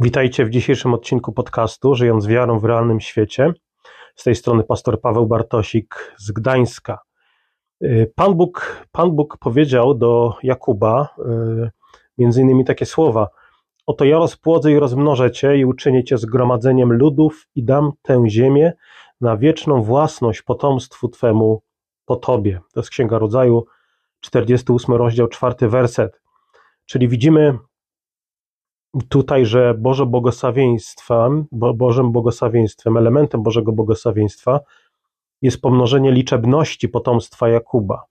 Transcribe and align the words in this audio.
Witajcie 0.00 0.44
w 0.44 0.50
dzisiejszym 0.50 0.94
odcinku 0.94 1.32
podcastu 1.32 1.94
Żyjąc 1.94 2.26
wiarą 2.26 2.58
w 2.58 2.64
realnym 2.64 3.00
świecie. 3.00 3.52
Z 4.16 4.24
tej 4.24 4.34
strony 4.34 4.64
pastor 4.64 5.00
Paweł 5.00 5.26
Bartosik 5.26 6.14
z 6.18 6.30
Gdańska. 6.30 6.98
Y, 7.82 8.12
Pan 8.14 8.34
Bóg, 8.34 8.86
Pan 8.92 9.10
Bóg 9.10 9.36
powiedział 9.40 9.94
do 9.94 10.34
Jakuba 10.42 11.08
y, 11.18 11.70
między 12.18 12.40
innymi 12.40 12.64
takie 12.64 12.86
słowa: 12.86 13.28
Oto 13.86 14.04
ja 14.04 14.18
rozpłodzę 14.18 14.72
i 14.72 14.78
rozmnożę 14.78 15.30
cię 15.30 15.56
i 15.56 15.64
uczynię 15.64 16.04
cię 16.04 16.18
zgromadzeniem 16.18 16.92
ludów 16.92 17.46
i 17.54 17.64
dam 17.64 17.92
tę 18.02 18.24
ziemię 18.28 18.72
na 19.20 19.36
wieczną 19.36 19.82
własność 19.82 20.42
potomstwu 20.42 21.08
twemu 21.08 21.62
po 22.04 22.16
tobie. 22.16 22.60
To 22.72 22.80
jest 22.80 22.90
Księga 22.90 23.18
Rodzaju, 23.18 23.64
48 24.20 24.94
rozdział, 24.94 25.28
czwarty 25.28 25.68
werset. 25.68 26.20
Czyli 26.86 27.08
widzimy 27.08 27.58
tutaj, 29.08 29.46
że 29.46 29.74
Boże 29.74 30.06
błogosławieństwem, 30.06 31.46
bo 31.52 31.74
Bożym 31.74 32.12
błogosławieństwem, 32.12 32.96
elementem 32.96 33.42
Bożego 33.42 33.72
błogosławieństwa 33.72 34.60
jest 35.42 35.60
pomnożenie 35.60 36.12
liczebności 36.12 36.88
potomstwa 36.88 37.48
Jakuba. 37.48 38.04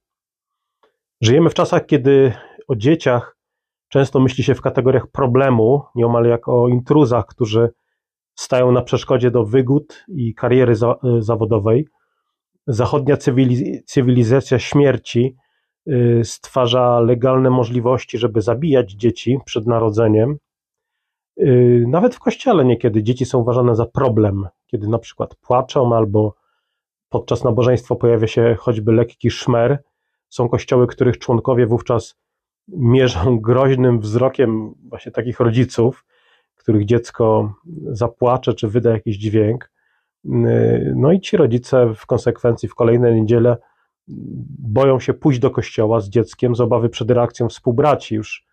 Żyjemy 1.22 1.50
w 1.50 1.53
czasach, 1.53 1.86
kiedy 1.86 2.34
o 2.67 2.76
dzieciach 2.76 3.38
często 3.90 4.20
myśli 4.20 4.44
się 4.44 4.55
w 4.55 4.62
kategoriach 4.62 5.08
problemu, 5.08 5.84
nieomal 5.95 6.26
jak 6.26 6.48
o 6.48 6.67
intruzach, 6.67 7.25
którzy 7.25 7.70
stają 8.36 8.72
na 8.72 8.81
przeszkodzie 8.81 9.31
do 9.31 9.45
wygód 9.45 10.05
i 10.08 10.34
kariery 10.36 10.75
za, 10.75 10.95
zawodowej. 11.20 11.88
Zachodnia 12.67 13.17
cywilizacja 13.86 14.59
śmierci 14.59 15.36
y, 15.88 16.22
stwarza 16.23 17.00
legalne 17.00 17.50
możliwości, 17.50 18.17
żeby 18.17 18.41
zabijać 18.41 18.91
dzieci 18.91 19.39
przed 19.45 19.67
narodzeniem, 19.67 20.38
nawet 21.88 22.16
w 22.16 22.19
kościele 22.19 22.66
niekiedy 22.66 23.03
dzieci 23.03 23.25
są 23.25 23.39
uważane 23.39 23.75
za 23.75 23.85
problem, 23.85 24.47
kiedy 24.67 24.88
na 24.88 24.99
przykład 24.99 25.35
płaczą 25.35 25.95
albo 25.95 26.35
podczas 27.09 27.44
nabożeństwa 27.44 27.95
pojawia 27.95 28.27
się 28.27 28.55
choćby 28.59 28.91
lekki 28.91 29.31
szmer. 29.31 29.83
Są 30.29 30.49
kościoły, 30.49 30.88
których 30.88 31.17
członkowie 31.17 31.66
wówczas 31.67 32.16
mierzą 32.67 33.39
groźnym 33.49 33.99
wzrokiem 33.99 34.73
właśnie 34.89 35.11
takich 35.11 35.39
rodziców, 35.39 36.05
których 36.55 36.85
dziecko 36.85 37.53
zapłacze 37.91 38.53
czy 38.53 38.67
wyda 38.67 38.91
jakiś 38.91 39.17
dźwięk. 39.17 39.72
Yy, 40.23 40.94
no 40.95 41.11
i 41.11 41.19
ci 41.19 41.38
rodzice 41.38 41.94
w 41.95 42.05
konsekwencji 42.05 42.69
w 42.69 42.75
kolejne 42.75 43.13
niedzielę 43.13 43.57
boją 44.59 44.99
się 44.99 45.13
pójść 45.13 45.39
do 45.39 45.51
kościoła 45.51 45.99
z 45.99 46.09
dzieckiem 46.09 46.55
z 46.55 46.61
obawy 46.61 46.89
przed 46.89 47.11
reakcją 47.11 47.49
współbraci. 47.49 48.16
Już 48.16 48.47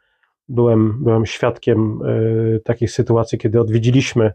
byłem, 0.48 1.04
byłem 1.04 1.26
świadkiem 1.26 2.02
y, 2.02 2.60
takiej 2.64 2.88
sytuacji, 2.88 3.38
kiedy 3.38 3.60
odwiedziliśmy 3.60 4.32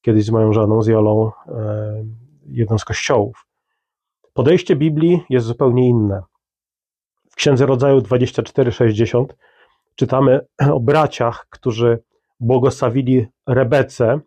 kiedyś 0.00 0.24
z 0.24 0.30
moją 0.30 0.52
żoną, 0.52 0.82
z 0.82 0.86
Jolą, 0.86 1.28
y, 1.28 1.32
jeden 2.46 2.78
z 2.78 2.84
kościołów. 2.84 3.46
Podejście 4.32 4.76
Biblii 4.76 5.22
jest 5.30 5.46
zupełnie 5.46 5.88
inne. 5.88 6.22
W 7.30 7.34
Księdze 7.34 7.66
Rodzaju 7.66 8.00
24:60 8.00 9.24
czytamy 9.94 10.40
o 10.76 10.80
braciach, 10.80 11.46
którzy 11.50 12.02
błogosławili 12.40 13.26
Rebece, 13.46 14.20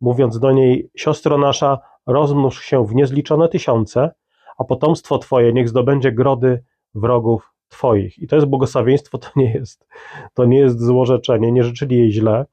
mówiąc 0.00 0.38
do 0.38 0.52
niej: 0.52 0.90
Siostro 0.96 1.38
nasza, 1.38 1.78
rozmnóż 2.06 2.62
się 2.62 2.86
w 2.86 2.94
niezliczone 2.94 3.48
tysiące, 3.48 4.10
a 4.58 4.64
potomstwo 4.64 5.18
Twoje 5.18 5.52
niech 5.52 5.68
zdobędzie 5.68 6.12
grody 6.12 6.64
wrogów 6.94 7.52
Twoich. 7.70 8.18
I 8.18 8.26
to 8.26 8.36
jest 8.36 8.48
błogosławieństwo, 8.48 9.18
to 9.18 9.28
nie 9.36 9.52
jest, 9.52 9.86
to 10.34 10.44
nie 10.44 10.58
jest 10.58 10.80
złorzeczenie, 10.80 11.52
nie 11.52 11.64
życzyli 11.64 11.96
jej 11.96 12.12
źle. 12.12 12.46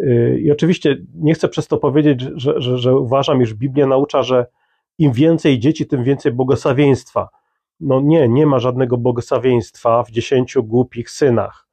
Y, 0.00 0.40
I 0.42 0.52
oczywiście 0.52 0.96
nie 1.14 1.34
chcę 1.34 1.48
przez 1.48 1.66
to 1.68 1.78
powiedzieć, 1.78 2.20
że, 2.34 2.60
że, 2.60 2.78
że 2.78 2.96
uważam, 2.96 3.42
iż 3.42 3.54
Biblia 3.54 3.86
naucza, 3.86 4.22
że 4.22 4.46
im 4.98 5.12
więcej 5.12 5.58
dzieci, 5.58 5.86
tym 5.86 6.04
więcej 6.04 6.32
błogosławieństwa. 6.32 7.28
No 7.80 8.00
nie, 8.00 8.28
nie 8.28 8.46
ma 8.46 8.58
żadnego 8.58 8.96
błogosławieństwa 8.96 10.02
w 10.02 10.10
dziesięciu 10.10 10.64
głupich 10.64 11.10
synach. 11.10 11.68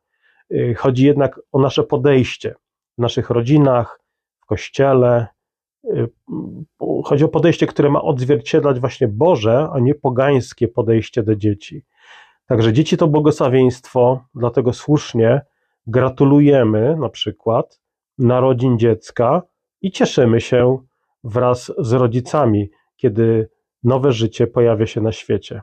Y, 0.51 0.75
chodzi 0.77 1.05
jednak 1.05 1.39
o 1.51 1.59
nasze 1.59 1.83
podejście 1.83 2.55
w 2.97 3.01
naszych 3.01 3.29
rodzinach, 3.29 3.99
w 4.41 4.45
kościele. 4.45 5.27
Y, 5.85 6.09
chodzi 7.05 7.23
o 7.23 7.27
podejście, 7.27 7.67
które 7.67 7.89
ma 7.89 8.01
odzwierciedlać 8.01 8.79
właśnie 8.79 9.07
Boże, 9.07 9.69
a 9.73 9.79
nie 9.79 9.95
pogańskie 9.95 10.67
podejście 10.67 11.23
do 11.23 11.35
dzieci. 11.35 11.83
Także 12.45 12.73
dzieci 12.73 12.97
to 12.97 13.07
błogosławieństwo, 13.07 14.25
dlatego 14.35 14.73
słusznie 14.73 15.41
gratulujemy 15.87 16.95
na 16.99 17.09
przykład 17.09 17.81
narodzin 18.17 18.79
dziecka 18.79 19.41
i 19.81 19.91
cieszymy 19.91 20.41
się 20.41 20.77
wraz 21.23 21.71
z 21.77 21.93
rodzicami, 21.93 22.69
kiedy 22.95 23.49
nowe 23.83 24.11
życie 24.11 24.47
pojawia 24.47 24.85
się 24.85 25.01
na 25.01 25.11
świecie. 25.11 25.61